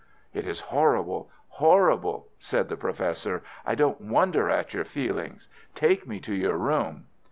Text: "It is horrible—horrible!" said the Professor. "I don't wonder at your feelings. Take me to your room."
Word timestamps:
"It 0.33 0.47
is 0.47 0.61
horrible—horrible!" 0.61 2.29
said 2.39 2.69
the 2.69 2.75
Professor. 2.75 3.43
"I 3.63 3.75
don't 3.75 4.01
wonder 4.01 4.49
at 4.49 4.73
your 4.73 4.83
feelings. 4.83 5.47
Take 5.75 6.07
me 6.07 6.19
to 6.21 6.33
your 6.33 6.57
room." 6.57 7.05